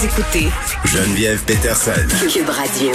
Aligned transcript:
Vous 0.00 0.06
écoutez 0.06 0.48
Geneviève 0.86 1.42
Peterson. 1.44 1.92
Cube 2.32 2.48
Radio. 2.48 2.90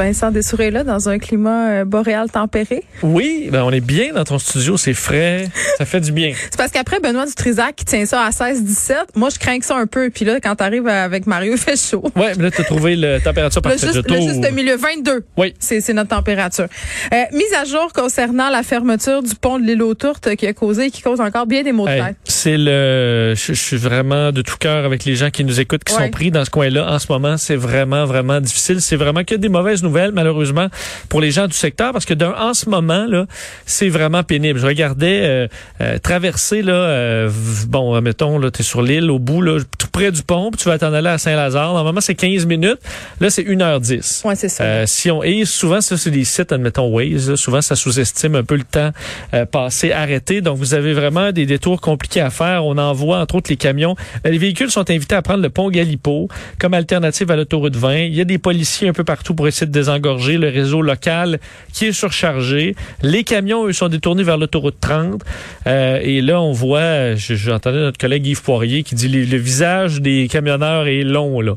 Vincent 0.00 0.30
Dessouret 0.30 0.68
est 0.68 0.70
là 0.70 0.82
dans 0.82 1.10
un 1.10 1.18
climat 1.18 1.68
euh, 1.68 1.84
boréal 1.84 2.30
tempéré. 2.30 2.84
Oui, 3.02 3.50
ben 3.52 3.62
on 3.64 3.70
est 3.70 3.82
bien 3.82 4.14
dans 4.14 4.24
ton 4.24 4.38
studio, 4.38 4.78
c'est 4.78 4.94
frais, 4.94 5.48
ça 5.76 5.84
fait 5.84 6.00
du 6.00 6.10
bien. 6.10 6.32
C'est 6.50 6.56
parce 6.56 6.70
qu'après 6.72 7.00
Benoît 7.00 7.26
Dutrisac 7.26 7.76
qui 7.76 7.84
tient 7.84 8.06
ça 8.06 8.22
à 8.22 8.30
16-17, 8.30 8.94
moi 9.14 9.28
je 9.28 9.38
crains 9.38 9.58
que 9.58 9.66
ça 9.66 9.76
un 9.76 9.86
peu. 9.86 10.08
Puis 10.08 10.24
là, 10.24 10.40
quand 10.40 10.54
t'arrives 10.56 10.88
avec 10.88 11.26
Mario, 11.26 11.52
il 11.52 11.58
fait 11.58 11.76
chaud. 11.78 12.02
Ouais, 12.16 12.32
mais 12.38 12.44
là 12.44 12.50
t'as 12.50 12.64
trouvé 12.64 12.96
la 12.96 13.20
température 13.20 13.60
Le 13.60 13.68
parfaite. 13.70 13.92
juste, 13.92 14.08
je 14.08 14.14
le 14.14 14.20
juste 14.22 14.52
milieu 14.52 14.76
22. 14.76 15.24
Oui. 15.36 15.52
C'est 15.58 15.82
c'est 15.82 15.92
notre 15.92 16.08
température. 16.16 16.66
Euh, 17.12 17.16
mise 17.32 17.52
à 17.60 17.66
jour 17.66 17.92
concernant 17.92 18.48
la 18.48 18.62
fermeture 18.62 19.22
du 19.22 19.34
pont 19.34 19.58
de 19.58 19.64
l'île 19.66 19.82
aux 19.82 19.94
Tourtes 19.94 20.34
qui 20.36 20.46
a 20.46 20.54
causé 20.54 20.86
et 20.86 20.90
qui 20.90 21.02
cause 21.02 21.20
encore 21.20 21.46
bien 21.46 21.62
des 21.62 21.72
maux 21.72 21.84
de 21.86 21.90
Hey, 21.92 22.00
tête. 22.02 22.16
c'est 22.24 22.56
le, 22.56 23.34
je, 23.36 23.52
je 23.52 23.60
suis 23.60 23.76
vraiment 23.76 24.32
de 24.32 24.40
tout 24.40 24.56
cœur 24.58 24.86
avec 24.86 25.04
les 25.04 25.14
gens 25.14 25.28
qui 25.28 25.44
nous 25.44 25.60
écoutent, 25.60 25.84
qui 25.84 25.94
Ouais. 25.94 26.04
sont 26.06 26.10
pris 26.10 26.30
dans 26.30 26.44
ce 26.46 26.50
coin-là 26.50 26.90
en 26.90 26.98
ce 26.98 27.06
moment. 27.10 27.36
C'est 27.36 27.56
vraiment, 27.56 28.06
vraiment 28.06 28.40
difficile. 28.40 28.80
C'est 28.80 28.96
vraiment 28.96 29.24
que 29.24 29.34
des 29.34 29.48
mauvaises 29.50 29.82
nouvelles, 29.82 29.89
malheureusement, 30.12 30.68
pour 31.08 31.20
les 31.20 31.30
gens 31.30 31.46
du 31.46 31.54
secteur, 31.54 31.92
parce 31.92 32.04
que 32.04 32.14
d'un, 32.14 32.32
en 32.32 32.54
ce 32.54 32.68
moment 32.68 33.06
là, 33.06 33.26
c'est 33.66 33.88
vraiment 33.88 34.22
pénible. 34.22 34.58
Je 34.58 34.66
regardais 34.66 35.20
euh, 35.22 35.48
euh, 35.80 35.98
traverser 35.98 36.62
là, 36.62 36.72
euh, 36.72 37.30
bon, 37.68 38.00
mettons 38.00 38.38
là, 38.38 38.50
t'es 38.50 38.62
sur 38.62 38.82
l'île, 38.82 39.10
au 39.10 39.18
bout 39.18 39.42
là, 39.42 39.58
tout 39.78 39.88
près 39.92 40.10
du 40.10 40.22
pont, 40.22 40.50
puis 40.50 40.62
tu 40.62 40.68
vas 40.68 40.78
t'en 40.78 40.92
aller 40.92 41.08
à 41.08 41.18
Saint-Lazare. 41.18 41.74
Normalement, 41.74 42.00
c'est 42.00 42.14
15 42.14 42.46
minutes. 42.46 42.78
Là, 43.20 43.30
c'est 43.30 43.42
1h10. 43.42 44.26
Ouais, 44.26 44.34
c'est 44.34 44.48
ça. 44.48 44.64
Euh, 44.64 44.84
si 44.86 45.10
on 45.10 45.22
et 45.22 45.44
souvent 45.44 45.80
ça 45.80 45.96
c'est 45.96 46.10
des 46.10 46.24
sites 46.24 46.52
admettons 46.52 46.88
Waze 46.88 47.30
là, 47.30 47.36
souvent 47.36 47.60
ça 47.60 47.76
sous-estime 47.76 48.34
un 48.34 48.44
peu 48.44 48.56
le 48.56 48.64
temps 48.64 48.90
euh, 49.34 49.44
passé 49.46 49.92
arrêté 49.92 50.40
donc 50.40 50.58
vous 50.58 50.74
avez 50.74 50.92
vraiment 50.92 51.32
des 51.32 51.46
détours 51.46 51.80
compliqués 51.80 52.20
à 52.20 52.30
faire 52.30 52.64
on 52.64 52.78
envoie 52.78 53.18
entre 53.18 53.36
autres 53.36 53.50
les 53.50 53.56
camions 53.56 53.96
les 54.24 54.38
véhicules 54.38 54.70
sont 54.70 54.88
invités 54.90 55.14
à 55.14 55.22
prendre 55.22 55.42
le 55.42 55.50
pont 55.50 55.70
Galipo 55.70 56.28
comme 56.58 56.74
alternative 56.74 57.30
à 57.30 57.36
l'autoroute 57.36 57.76
20 57.76 57.96
il 57.96 58.14
y 58.14 58.20
a 58.20 58.24
des 58.24 58.38
policiers 58.38 58.88
un 58.88 58.92
peu 58.92 59.04
partout 59.04 59.34
pour 59.34 59.48
essayer 59.48 59.66
de 59.66 59.72
désengorger 59.80 60.36
le 60.38 60.48
réseau 60.48 60.82
local 60.82 61.38
qui 61.72 61.86
est 61.86 61.92
surchargé. 61.92 62.74
Les 63.02 63.24
camions 63.24 63.66
eux 63.66 63.72
sont 63.72 63.88
détournés 63.88 64.22
vers 64.22 64.38
l'autoroute 64.38 64.76
30 64.80 65.22
Euh, 65.66 65.98
et 66.02 66.20
là 66.20 66.40
on 66.40 66.52
voit 66.52 67.14
je- 67.16 67.34
j'entendais 67.34 67.78
notre 67.78 67.98
collègue 67.98 68.26
Yves 68.26 68.42
Poirier 68.42 68.82
qui 68.82 68.94
dit 68.94 69.08
le, 69.08 69.24
le 69.24 69.36
visage 69.36 70.00
des 70.00 70.28
camionneurs 70.30 70.86
est 70.86 71.02
long 71.02 71.40
là. 71.40 71.54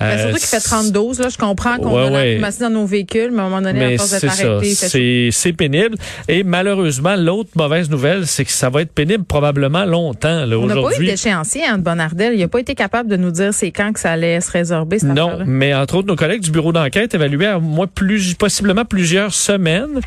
Ben, 0.00 0.06
Euh, 0.06 0.18
surtout 0.22 0.36
qu'il 0.38 0.46
fait 0.48 0.60
32, 0.60 1.22
là, 1.22 1.28
je 1.30 1.38
comprends 1.38 1.76
qu'on 1.78 1.94
Ouais, 1.94 2.10
ouais. 2.10 2.40
dans 2.60 2.68
nos 2.70 2.84
véhicules, 2.84 3.30
mais 3.32 3.40
à 3.40 3.44
un 3.44 3.48
moment 3.48 3.62
donné, 3.62 3.78
Mais 3.78 3.94
à 3.94 3.96
force 3.96 4.10
c'est 4.10 4.26
d'être 4.26 5.30
c'est 5.32 5.52
pénible. 5.52 5.96
Et 6.28 6.42
malheureusement, 6.42 7.14
l'autre 7.16 7.50
mauvaise 7.54 7.88
nouvelle, 7.88 8.26
c'est 8.26 8.44
que 8.44 8.50
ça 8.50 8.68
va 8.70 8.82
être 8.82 8.92
pénible 8.92 9.24
probablement 9.24 9.84
longtemps 9.84 10.44
là, 10.46 10.56
On 10.58 10.66
n'a 10.66 10.74
pas 10.74 11.00
eu 11.00 11.06
d'échéancier 11.06 11.62
hein, 11.66 11.78
de 11.78 11.82
Bonardel. 11.84 12.34
Il 12.34 12.40
n'a 12.40 12.48
pas 12.48 12.58
été 12.60 12.74
capable 12.74 13.08
de 13.08 13.16
nous 13.16 13.30
dire 13.30 13.54
c'est 13.54 13.70
quand 13.70 13.92
que 13.92 14.00
ça 14.00 14.10
allait 14.12 14.40
se 14.40 14.50
résorber, 14.50 14.98
cette 14.98 15.10
Non, 15.10 15.38
mais 15.46 15.72
entre 15.74 15.94
autres, 15.96 16.08
nos 16.08 16.16
collègues 16.16 16.42
du 16.42 16.50
bureau 16.50 16.72
d'enquête 16.72 17.14
évaluaient 17.14 17.46
plus, 17.94 18.34
possiblement 18.34 18.84
plusieurs 18.84 19.34
semaines. 19.34 20.00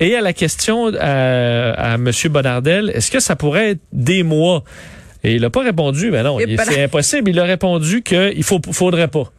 Et 0.00 0.14
à 0.14 0.20
la 0.20 0.32
question 0.32 0.92
à, 0.98 1.70
à 1.72 1.94
M. 1.94 2.10
Bonardel, 2.30 2.90
est-ce 2.94 3.10
que 3.10 3.20
ça 3.20 3.36
pourrait 3.36 3.70
être 3.70 3.82
des 3.92 4.22
mois? 4.22 4.64
Et 5.22 5.34
il 5.34 5.40
n'a 5.40 5.50
pas 5.50 5.62
répondu, 5.62 6.10
ben 6.10 6.22
non, 6.22 6.38
c'est 6.38 6.84
impossible. 6.84 7.30
Il 7.30 7.40
a 7.40 7.44
répondu 7.44 8.02
qu'il 8.02 8.44
faut, 8.44 8.60
faudrait 8.72 9.08
pas. 9.08 9.32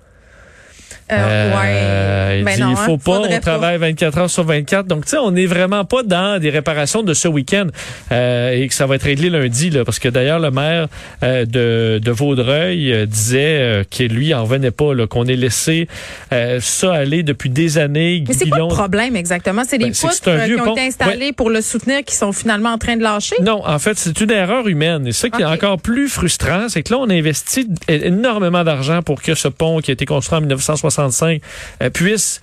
Euh, 1.12 1.16
euh, 1.16 1.62
ouais. 1.62 2.40
il 2.40 2.46
ben 2.46 2.56
dit, 2.56 2.62
non, 2.62 2.70
il 2.70 2.74
hein, 2.74 2.76
faut 2.78 2.98
pas, 2.98 3.20
on 3.20 3.40
travaille 3.40 3.78
24 3.78 4.18
heures 4.18 4.30
sur 4.30 4.44
24. 4.44 4.88
Donc, 4.88 5.06
tu 5.06 5.12
sais, 5.12 5.18
on 5.18 5.32
n'est 5.32 5.46
vraiment 5.46 5.86
pas 5.86 6.02
dans 6.02 6.40
des 6.40 6.50
réparations 6.50 7.04
de 7.04 7.14
ce 7.14 7.28
week-end 7.28 7.68
euh, 8.12 8.52
et 8.52 8.68
que 8.68 8.74
ça 8.74 8.88
va 8.88 8.96
être 8.96 9.04
réglé 9.04 9.30
lundi, 9.30 9.70
là, 9.70 9.86
parce 9.86 10.00
que 10.00 10.10
d'ailleurs, 10.10 10.40
le 10.40 10.50
maire 10.50 10.88
euh, 11.24 11.46
de, 11.46 12.00
de, 12.04 12.12
Vaudreuil 12.12 12.92
euh, 12.92 13.06
disait 13.06 13.60
euh, 13.60 13.84
que 13.84 14.04
lui, 14.04 14.34
en 14.34 14.44
revenait 14.44 14.72
pas, 14.72 14.94
qu'on 15.08 15.26
ait 15.26 15.36
laissé 15.36 15.88
ça 16.60 16.94
aller 16.94 17.24
depuis 17.24 17.50
des 17.50 17.78
années. 17.78 18.24
Mais 18.28 18.34
c'est 18.34 18.50
quoi 18.50 18.60
le 18.60 18.68
problème 18.68 19.16
exactement? 19.16 19.64
C'est 19.68 19.78
des 19.78 19.86
ben, 19.86 19.94
poutres 19.94 20.22
qui 20.22 20.60
ont 20.60 20.74
été 20.74 20.88
installées 20.88 21.34
pour 21.34 21.50
le 21.50 21.62
soutenir 21.62 22.04
qui 22.04 22.16
sont 22.16 22.32
finalement 22.32 22.70
en 22.70 22.78
train 22.78 22.98
de 22.98 23.04
lâcher? 23.04 23.36
Non, 23.42 23.62
en 23.66 23.80
fait, 23.80 23.98
c'est 23.98 24.20
une 24.22 24.32
erreur 24.32 24.68
humaine. 24.68 25.08
Et 25.08 25.12
ce 25.12 25.28
qui 25.28 25.42
est 25.42 25.46
encore 25.46 25.80
plus 25.80 26.10
frustrant, 26.10 26.68
c'est 26.70 26.84
que 26.84 26.94
là, 26.94 27.00
on 27.00 27.10
investit 27.10 27.68
énormément 27.88 28.64
d'argent 28.64 29.02
pour 29.02 29.22
que 29.22 29.36
ce 29.36 29.48
pont 29.48 29.80
qui 29.80 29.92
a 29.92 29.94
été 29.94 30.06
construit 30.06 30.38
en 30.38 30.42
1960 30.42 30.85
65 30.92 31.42
euh, 31.82 31.90
puissent 31.90 32.42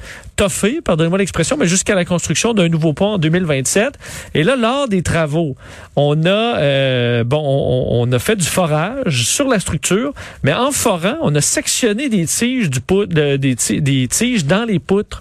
pardonnez-moi 0.84 1.18
l'expression, 1.18 1.56
mais 1.58 1.66
jusqu'à 1.66 1.94
la 1.94 2.04
construction 2.04 2.54
d'un 2.54 2.68
nouveau 2.68 2.92
pont 2.92 3.14
en 3.14 3.18
2027. 3.18 3.94
Et 4.34 4.42
là, 4.42 4.56
lors 4.56 4.88
des 4.88 5.02
travaux, 5.02 5.56
on 5.96 6.24
a 6.26 6.28
euh, 6.58 7.24
bon, 7.24 7.40
on, 7.44 8.02
on 8.08 8.12
a 8.12 8.18
fait 8.18 8.36
du 8.36 8.46
forage 8.46 9.24
sur 9.26 9.48
la 9.48 9.60
structure, 9.60 10.12
mais 10.42 10.52
en 10.52 10.72
forant, 10.72 11.16
on 11.22 11.34
a 11.34 11.40
sectionné 11.40 12.08
des 12.08 12.26
tiges 12.26 12.70
du 12.70 12.80
pou- 12.80 13.06
de- 13.06 13.36
des, 13.36 13.54
ti- 13.56 13.80
des 13.80 14.08
tiges 14.08 14.44
dans 14.44 14.64
les 14.64 14.78
poutres. 14.78 15.20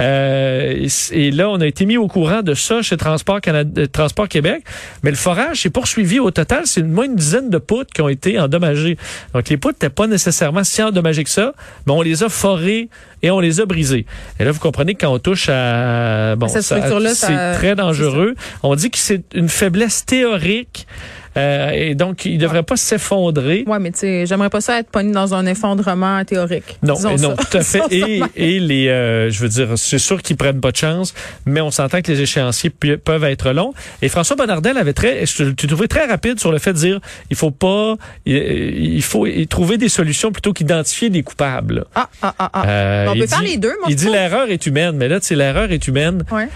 Euh, 0.00 0.88
et 1.12 1.30
là, 1.30 1.48
on 1.50 1.60
a 1.60 1.66
été 1.66 1.86
mis 1.86 1.96
au 1.96 2.08
courant 2.08 2.42
de 2.42 2.54
ça 2.54 2.82
chez 2.82 2.96
Transport, 2.96 3.40
Canada, 3.40 3.82
euh, 3.82 3.86
Transport 3.86 4.28
Québec. 4.28 4.62
Mais 5.02 5.10
le 5.10 5.16
forage 5.16 5.62
s'est 5.62 5.70
poursuivi. 5.70 6.18
Au 6.20 6.30
total, 6.30 6.62
c'est 6.66 6.82
moins 6.82 7.06
une 7.06 7.16
dizaine 7.16 7.50
de 7.50 7.58
poutres 7.58 7.92
qui 7.92 8.02
ont 8.02 8.08
été 8.08 8.38
endommagées. 8.38 8.96
Donc, 9.34 9.48
les 9.48 9.56
poutres 9.56 9.76
n'étaient 9.76 9.88
pas 9.94 10.06
nécessairement 10.06 10.64
si 10.64 10.82
endommagées 10.82 11.24
que 11.24 11.30
ça, 11.30 11.52
mais 11.86 11.92
on 11.92 12.02
les 12.02 12.22
a 12.22 12.28
forées 12.28 12.88
et 13.22 13.30
on 13.30 13.40
les 13.40 13.60
a 13.60 13.66
brisées. 13.66 14.04
Et 14.38 14.43
là, 14.44 14.52
vous 14.52 14.60
comprenez 14.60 14.94
que 14.94 15.00
quand 15.00 15.12
on 15.12 15.18
touche 15.18 15.48
à... 15.48 16.36
Bon, 16.36 16.48
Cette 16.48 16.62
structure-là, 16.62 17.14
c'est 17.14 17.54
très 17.54 17.74
dangereux. 17.74 18.34
On 18.62 18.74
dit 18.74 18.90
que 18.90 18.98
c'est 18.98 19.22
une 19.34 19.48
faiblesse 19.48 20.04
théorique. 20.04 20.86
Euh, 21.36 21.70
et 21.70 21.94
donc, 21.94 22.24
il 22.24 22.34
ne 22.34 22.40
devrait 22.40 22.62
pas 22.62 22.76
s'effondrer. 22.76 23.64
Ouais, 23.66 23.78
mais 23.78 23.90
tu 23.90 24.00
sais, 24.00 24.26
j'aimerais 24.26 24.50
pas 24.50 24.60
ça 24.60 24.78
être 24.78 24.90
pogné 24.90 25.12
dans 25.12 25.34
un 25.34 25.46
effondrement 25.46 26.24
théorique. 26.24 26.78
Non, 26.82 26.94
non, 27.00 27.16
ça. 27.16 27.34
tout 27.36 27.56
à 27.56 27.62
fait. 27.62 27.82
Et, 27.90 28.22
et 28.36 28.60
les, 28.60 28.88
euh, 28.88 29.30
je 29.30 29.40
veux 29.40 29.48
dire, 29.48 29.68
c'est 29.76 29.98
sûr 29.98 30.22
qu'ils 30.22 30.36
prennent 30.36 30.60
pas 30.60 30.70
de 30.70 30.76
chance, 30.76 31.14
mais 31.46 31.60
on 31.60 31.70
s'entend 31.70 32.00
que 32.02 32.10
les 32.10 32.20
échéanciers 32.20 32.70
peuvent 32.70 33.24
être 33.24 33.50
longs. 33.52 33.72
Et 34.02 34.08
François 34.08 34.36
Bonnardel 34.36 34.76
avait 34.78 34.92
très, 34.92 35.26
je 35.26 35.50
tu 35.50 35.66
trouvais 35.66 35.88
très 35.88 36.06
rapide 36.06 36.38
sur 36.40 36.52
le 36.52 36.58
fait 36.58 36.72
de 36.72 36.78
dire, 36.78 37.00
il 37.30 37.36
faut 37.36 37.50
pas, 37.50 37.96
il, 38.26 38.36
il 38.36 39.02
faut 39.02 39.26
trouver 39.48 39.78
des 39.78 39.88
solutions 39.88 40.32
plutôt 40.32 40.52
qu'identifier 40.52 41.10
des 41.10 41.22
coupables. 41.22 41.84
Ah, 41.94 42.08
ah, 42.22 42.34
ah, 42.38 42.50
ah. 42.52 42.68
Euh, 42.68 43.06
on 43.10 43.18
peut 43.18 43.26
faire 43.26 43.42
les 43.42 43.56
deux, 43.56 43.74
moi, 43.80 43.88
Il 43.88 43.96
dit 43.96 44.08
l'erreur 44.08 44.48
est 44.50 44.66
humaine, 44.66 44.96
mais 44.96 45.08
là, 45.08 45.20
tu 45.20 45.26
sais, 45.28 45.34
l'erreur 45.34 45.70
est 45.72 45.86
humaine. 45.88 46.24
Ouais. 46.30 46.48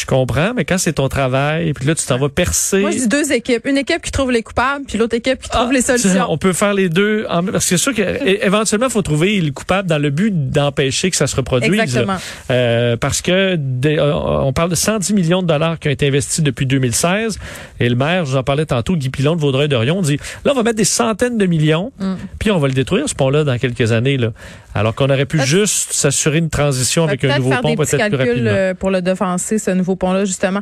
Je 0.00 0.06
comprends, 0.06 0.52
mais 0.54 0.64
quand 0.64 0.78
c'est 0.78 0.94
ton 0.94 1.08
travail, 1.08 1.72
puis 1.72 1.86
là, 1.86 1.94
tu 1.94 2.04
t'en 2.06 2.18
vas 2.18 2.28
percer. 2.28 2.80
Moi, 2.80 2.90
je 2.90 2.98
dis 2.98 3.08
deux 3.08 3.32
équipes. 3.32 3.66
Une 3.66 3.76
équipe 3.78 4.02
qui 4.02 4.10
trouve 4.10 4.30
les 4.32 4.42
coupables, 4.42 4.84
puis 4.86 4.98
l'autre 4.98 5.14
équipe 5.16 5.40
qui 5.42 5.48
trouve 5.48 5.66
Ah, 5.68 5.72
les 5.72 5.80
tu 5.80 5.86
sais, 5.86 5.98
solutions. 5.98 6.26
On 6.28 6.38
peut 6.38 6.52
faire 6.52 6.74
les 6.74 6.88
deux. 6.88 7.26
En, 7.28 7.42
parce 7.44 7.64
que 7.64 7.70
c'est 7.70 7.76
sûr 7.76 7.94
qu'éventuellement, 7.94 8.86
il 8.86 8.92
faut 8.92 9.02
trouver 9.02 9.40
le 9.40 9.50
coupable 9.52 9.88
dans 9.88 9.98
le 9.98 10.10
but 10.10 10.50
d'empêcher 10.50 11.10
que 11.10 11.16
ça 11.16 11.26
se 11.26 11.36
reproduise. 11.36 11.78
Exactement. 11.80 12.16
Euh, 12.50 12.96
parce 12.96 13.20
que 13.22 13.56
des- 13.58 13.98
euh, 13.98 14.14
on 14.14 14.52
parle 14.52 14.70
de 14.70 14.74
110 14.74 15.12
millions 15.14 15.42
de 15.42 15.46
dollars 15.48 15.78
qui 15.78 15.88
ont 15.88 15.92
été 15.92 16.06
investis 16.08 16.42
depuis 16.42 16.66
2016. 16.66 17.38
Et 17.80 17.88
le 17.88 17.94
maire, 17.96 18.24
je 18.24 18.30
vous 18.32 18.36
en 18.36 18.42
parlais 18.42 18.66
tantôt, 18.66 18.96
Guy 18.96 19.10
Pilon 19.10 19.36
de 19.36 19.40
Vaudreuil-Dorion, 19.40 20.00
dit 20.02 20.18
là, 20.44 20.52
on 20.52 20.54
va 20.56 20.62
mettre 20.62 20.76
des 20.76 20.84
centaines 20.84 21.38
de 21.38 21.46
millions, 21.46 21.92
Mm. 22.00 22.14
puis 22.38 22.50
on 22.50 22.58
va 22.58 22.68
le 22.68 22.74
détruire, 22.74 23.08
ce 23.08 23.14
pont-là, 23.14 23.44
dans 23.44 23.58
quelques 23.58 23.92
années. 23.92 24.16
Là. 24.16 24.32
Alors 24.74 24.94
qu'on 24.94 25.10
aurait 25.10 25.26
pu 25.26 25.40
juste 25.44 25.92
s'assurer 25.92 26.38
une 26.38 26.48
transition 26.50 27.04
avec 27.04 27.24
un 27.24 27.38
nouveau 27.38 27.50
pont 27.60 27.74
peut-être 27.74 28.08
plus 28.08 28.16
rapidement. 28.16 28.50
euh, 28.50 28.74
pour 28.74 28.90
le 28.90 29.02
devancer, 29.02 29.58
ce 29.58 29.70
nouveau 29.72 29.89
pont-là, 29.96 30.24
justement. 30.24 30.60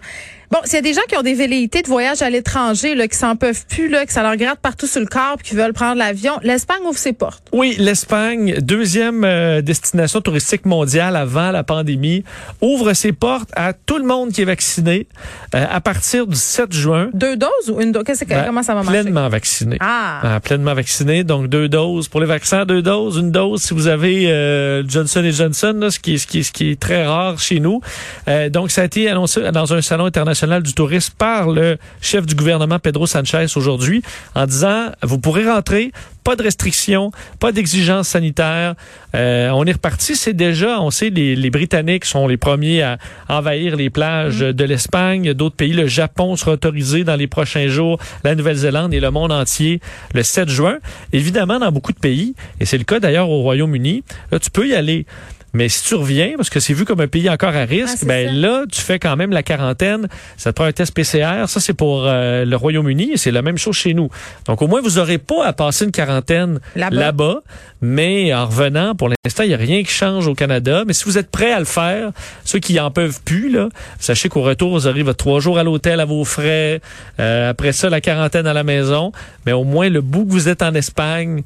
Bon, 0.51 0.59
s'il 0.65 0.77
y 0.77 0.79
a 0.79 0.83
des 0.83 0.95
gens 0.95 1.03
qui 1.07 1.17
ont 1.17 1.23
des 1.23 1.35
velléités 1.35 1.83
de 1.83 1.89
voyage 1.89 2.23
à 2.23 2.31
l'étranger, 2.31 2.95
là, 2.95 3.07
qui 3.07 3.17
s'en 3.19 3.37
peuvent 3.37 3.67
plus, 3.67 3.89
là, 3.89 4.07
que 4.07 4.13
ça 4.13 4.23
leur 4.23 4.37
gratte 4.37 4.61
partout 4.61 4.87
sur 4.87 5.01
le 5.01 5.07
corps, 5.07 5.37
puis 5.37 5.51
qui 5.51 5.55
veulent 5.55 5.75
prendre 5.75 5.97
l'avion, 5.99 6.39
l'Espagne 6.43 6.81
ouvre 6.87 6.97
ses 6.97 7.13
portes. 7.13 7.43
Oui, 7.53 7.77
l'Espagne, 7.79 8.57
deuxième 8.61 9.25
euh, 9.25 9.61
destination 9.61 10.23
touristique 10.23 10.65
mondiale 10.65 11.17
avant 11.17 11.51
la 11.51 11.65
pandémie, 11.65 12.25
ouvre 12.63 12.95
ses 12.95 13.13
portes 13.13 13.51
à 13.55 13.75
tout 13.75 13.99
le 13.99 14.05
monde 14.05 14.33
qui 14.33 14.41
est 14.41 14.47
vacciné 14.47 15.07
euh, 15.55 15.67
à 15.71 15.81
partir 15.83 16.27
du 16.27 16.37
7 16.37 16.73
juin. 16.73 17.11
Deux 17.13 17.37
doses 17.37 17.51
ou 17.69 17.81
une 17.83 17.93
dose? 17.93 18.05
Qu'est-ce 18.05 18.25
que, 18.25 18.31
Ben, 18.31 18.45
comment 18.47 18.63
ça 18.63 18.75
va 18.75 18.83
marcher? 18.83 19.03
Pleinement 19.03 19.29
vacciné. 19.29 19.77
Ah! 19.81 20.21
Ah, 20.23 20.41
pleinement 20.41 20.75
vacciné, 20.75 21.25
donc 21.25 21.49
deux 21.49 21.69
doses. 21.69 22.09
Pour 22.09 22.21
les 22.21 22.27
vaccins, 22.27 22.65
deux 22.65 22.81
doses. 22.81 23.19
Une 23.19 23.33
dose 23.33 23.61
si 23.63 23.75
vous 23.75 23.87
avez 23.87 24.31
euh, 24.31 24.83
Johnson 24.89 25.23
Johnson, 25.31 25.77
là, 25.79 25.91
ce, 25.91 25.99
qui 25.99 26.15
est, 26.15 26.19
ce, 26.19 26.27
qui 26.27 26.43
ce 26.43 26.53
qui 26.53 26.71
est 26.71 26.81
très 26.81 27.05
rare 27.07 27.39
chez 27.39 27.61
nous. 27.61 27.83
Euh, 28.29 28.49
donc, 28.49 28.71
ça 28.71 28.83
a 28.83 28.85
été 28.85 29.11
annoncé 29.11 29.43
dans 29.53 29.75
un 29.75 29.83
salon 29.83 30.07
international 30.07 30.38
du 30.47 30.73
tourisme 30.73 31.15
par 31.19 31.51
le 31.51 31.79
chef 32.01 32.25
du 32.25 32.37
gouvernement 32.37 32.79
Pedro 32.79 33.07
Sanchez 33.07 33.47
aujourd'hui 33.57 34.03
en 34.37 34.47
disant 34.47 34.93
vous 35.03 35.19
pourrez 35.19 35.45
rentrer, 35.45 35.91
pas 36.23 36.37
de 36.37 36.43
restrictions, 36.43 37.11
pas 37.41 37.51
d'exigences 37.51 38.09
sanitaires. 38.09 38.75
Euh, 39.15 39.51
on 39.51 39.65
est 39.65 39.73
reparti, 39.73 40.15
c'est 40.15 40.35
déjà, 40.35 40.81
on 40.81 40.91
sait, 40.91 41.11
les, 41.11 41.35
les, 41.35 41.51
Britanniques 41.51 42.05
sont 42.05 42.29
les 42.29 42.37
premiers 42.37 42.83
à 42.83 42.99
envahir 43.29 43.75
les 43.75 43.91
plages 43.91 44.41
de 44.41 44.65
l'Espagne, 44.65 45.35
d'autres 45.35 45.57
pays, 45.57 45.73
le 45.73 45.89
Japon 45.89 46.37
sera 46.37 46.53
autorisé 46.53 47.03
dans 47.03 47.17
les 47.17 47.27
prochains 47.27 47.69
jours, 47.69 47.99
la 48.23 48.35
Nouvelle-Zélande 48.35 48.95
et 48.95 49.01
le 49.01 49.11
monde 49.11 49.33
entier 49.33 49.81
le 50.15 50.23
7 50.23 50.49
juin. 50.49 50.79
Évidemment, 51.13 51.59
dans 51.59 51.73
beaucoup 51.73 51.93
de 51.93 51.99
pays, 51.99 52.35
et 52.61 52.65
c'est 52.65 52.79
le 52.79 52.85
cas 52.85 53.01
d'ailleurs 53.01 53.29
au 53.29 53.43
Royaume-Uni, 53.43 54.05
là, 54.31 54.39
tu 54.39 54.51
peux 54.51 54.69
y 54.69 54.75
aller. 54.75 55.07
Mais 55.55 55.69
si 55.71 55.83
tu 55.85 55.95
reviens, 55.95 56.33
parce 56.37 56.51
que 56.51 56.61
c'est 56.61 56.75
vu 56.75 56.85
comme 56.85 57.01
un 57.01 57.09
pays 57.09 57.29
encore 57.31 57.57
à 57.57 57.65
risque, 57.65 57.99
Ah, 58.03 58.07
ben 58.07 58.29
ça. 58.29 58.33
là, 58.35 58.65
tu 58.71 58.81
fais 58.83 58.99
quand 58.99 59.17
même 59.17 59.31
la 59.31 59.43
quarantaine. 59.43 60.07
Ça 60.37 60.53
te 60.53 60.57
prend 60.57 60.67
un 60.67 60.73
test 60.73 60.93
PCR. 60.95 61.45
Ça, 61.49 61.59
c'est 61.61 61.73
pour 61.73 62.05
euh, 62.07 62.45
le 62.45 62.55
Royaume-Uni 62.57 63.13
et 63.13 63.17
c'est 63.17 63.31
la 63.31 63.41
même 63.41 63.57
chose 63.57 63.75
chez 63.75 63.95
nous. 63.95 64.11
Donc, 64.47 64.61
au 64.61 64.67
moins, 64.67 64.83
vous 64.83 64.99
aurez 64.99 65.17
pas 65.19 65.47
à 65.47 65.53
passer 65.55 65.87
une 65.87 65.91
quarantaine 65.93 66.61
Là-bas. 66.77 67.41
mais 67.81 68.35
en 68.35 68.45
revenant, 68.47 68.95
pour 68.95 69.09
l'instant, 69.09 69.43
il 69.43 69.49
n'y 69.49 69.55
a 69.55 69.59
rien 69.59 69.83
qui 69.83 69.91
change 69.91 70.27
au 70.27 70.35
Canada. 70.35 70.85
Mais 70.87 70.93
si 70.93 71.05
vous 71.05 71.17
êtes 71.17 71.31
prêts 71.31 71.53
à 71.53 71.59
le 71.59 71.65
faire, 71.65 72.11
ceux 72.45 72.59
qui 72.59 72.79
en 72.79 72.91
peuvent 72.91 73.21
plus, 73.25 73.51
là, 73.51 73.69
sachez 73.99 74.29
qu'au 74.29 74.43
retour, 74.43 74.73
vous 74.73 74.87
arrivez 74.87 75.05
votre 75.05 75.17
trois 75.19 75.41
jours 75.41 75.59
à 75.59 75.65
l'hôtel 75.65 76.01
à 76.01 76.05
vos 76.05 76.25
frais. 76.25 76.81
Euh, 77.21 77.51
après 77.51 77.73
ça, 77.73 77.89
la 77.89 78.01
quarantaine 78.03 78.47
à 78.47 78.53
la 78.53 78.65
maison. 78.65 79.13
Mais 79.47 79.53
au 79.53 79.65
moins, 79.65 79.89
le 79.89 80.03
bout 80.03 80.27
que 80.27 80.31
vous 80.33 80.49
êtes 80.49 80.63
en 80.63 80.75
Espagne, 80.75 81.43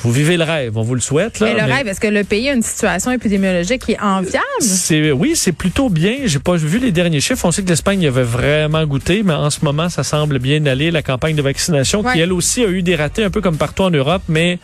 vous 0.00 0.12
vivez 0.12 0.36
le 0.36 0.44
rêve. 0.44 0.76
On 0.76 0.82
vous 0.82 0.94
le 0.94 1.00
souhaite. 1.00 1.40
Là, 1.40 1.46
Mais 1.48 1.60
le 1.60 1.66
mais- 1.66 1.74
rêve, 1.74 1.88
est-ce 1.88 2.00
que 2.00 2.06
le 2.06 2.24
pays 2.24 2.48
a 2.48 2.52
une 2.54 2.62
situation 2.62 3.10
épidémiologique 3.10 3.84
qui 3.84 3.92
est 3.92 4.00
enviable? 4.00 4.44
c'est 4.60 5.10
oui, 5.12 5.32
c'est 5.34 5.52
plutôt 5.52 5.88
bien. 5.88 6.16
J'ai 6.24 6.38
pas 6.38 6.56
vu 6.56 6.78
les 6.78 6.92
derniers 6.92 7.20
chiffres. 7.20 7.44
On 7.44 7.50
sait 7.52 7.62
que 7.62 7.68
l'Espagne 7.68 8.02
y 8.02 8.06
avait 8.06 8.22
vraiment 8.22 8.84
goûté, 8.86 9.22
mais 9.24 9.34
en 9.34 9.50
ce 9.50 9.64
moment, 9.64 9.88
ça 9.88 10.04
semble 10.04 10.38
bien 10.38 10.64
aller. 10.66 10.90
La 10.90 11.02
campagne 11.02 11.36
de 11.36 11.42
vaccination, 11.42 12.02
qui 12.02 12.20
elle 12.20 12.32
aussi 12.32 12.64
a 12.64 12.68
eu 12.68 12.82
des 12.82 12.96
ratés, 12.96 13.24
un 13.24 13.30
peu 13.30 13.40
comme 13.40 13.56
partout 13.56 13.82
en 13.82 13.90
Europe, 13.90 14.22
mais 14.28 14.58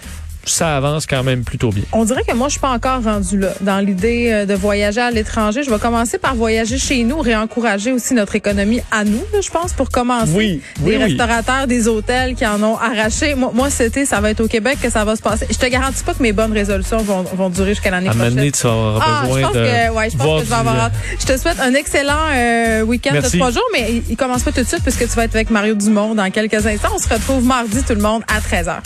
ça 0.46 0.76
avance 0.76 1.06
quand 1.06 1.22
même 1.22 1.44
plutôt 1.44 1.70
bien. 1.70 1.84
On 1.92 2.04
dirait 2.04 2.22
que 2.24 2.34
moi, 2.34 2.48
je 2.48 2.52
suis 2.52 2.60
pas 2.60 2.70
encore 2.72 3.02
rendue 3.02 3.38
là, 3.38 3.48
dans 3.60 3.78
l'idée 3.78 4.30
euh, 4.32 4.46
de 4.46 4.54
voyager 4.54 5.00
à 5.00 5.10
l'étranger. 5.10 5.62
Je 5.62 5.70
vais 5.70 5.78
commencer 5.78 6.18
par 6.18 6.34
voyager 6.34 6.78
chez 6.78 7.02
nous, 7.04 7.18
réencourager 7.20 7.92
aussi 7.92 8.14
notre 8.14 8.34
économie 8.36 8.80
à 8.90 9.04
nous, 9.04 9.22
là, 9.32 9.40
je 9.42 9.50
pense, 9.50 9.72
pour 9.72 9.90
commencer. 9.90 10.32
Oui, 10.34 10.60
Des 10.78 10.84
oui, 10.84 10.96
oui. 10.96 11.04
restaurateurs, 11.04 11.66
des 11.66 11.88
hôtels 11.88 12.34
qui 12.34 12.46
en 12.46 12.62
ont 12.62 12.76
arraché. 12.76 13.34
Moi, 13.34 13.68
été, 13.80 14.06
ça 14.06 14.20
va 14.20 14.30
être 14.30 14.40
au 14.40 14.48
Québec 14.48 14.78
que 14.82 14.90
ça 14.90 15.04
va 15.04 15.16
se 15.16 15.22
passer. 15.22 15.46
Je 15.50 15.56
te 15.58 15.66
garantis 15.66 16.02
pas 16.04 16.14
que 16.14 16.22
mes 16.22 16.32
bonnes 16.32 16.52
résolutions 16.52 16.98
vont, 16.98 17.22
vont 17.22 17.50
durer 17.50 17.70
jusqu'à 17.70 17.90
l'année 17.90 18.08
À 18.08 18.12
un 18.12 18.14
prochaine. 18.14 18.34
donné, 18.34 18.52
tu 18.52 18.62
vas 18.62 18.70
avoir 18.72 19.02
Ah, 19.02 19.24
je 19.26 19.40
pense 19.40 19.52
de 19.52 19.58
que, 19.58 19.92
ouais, 19.92 20.10
je 20.10 20.16
pense 20.16 20.40
que 20.40 20.44
je 20.44 20.50
vais 20.50 20.56
avoir 20.56 20.78
hâte. 20.78 20.92
Je 21.18 21.26
te 21.26 21.36
souhaite 21.36 21.60
un 21.60 21.74
excellent 21.74 22.12
euh, 22.32 22.82
week-end 22.82 23.14
de 23.14 23.20
trois 23.36 23.50
jours, 23.50 23.62
mais 23.72 23.86
il, 23.90 24.02
il 24.10 24.16
commence 24.16 24.42
pas 24.42 24.52
tout 24.52 24.62
de 24.62 24.66
suite 24.66 24.82
puisque 24.82 25.08
tu 25.08 25.16
vas 25.16 25.24
être 25.24 25.34
avec 25.34 25.50
Mario 25.50 25.74
Dumont 25.74 26.14
dans 26.14 26.30
quelques 26.30 26.66
instants. 26.66 26.90
On 26.94 26.98
se 26.98 27.08
retrouve 27.08 27.44
mardi, 27.44 27.82
tout 27.82 27.94
le 27.94 28.02
monde, 28.02 28.22
à 28.28 28.40
13h. 28.40 28.78